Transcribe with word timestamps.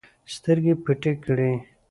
سترګې 0.35 0.73
پټې 0.83 1.11
کړې 1.23 1.51